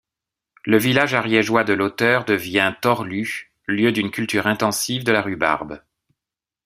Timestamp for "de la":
5.03-5.21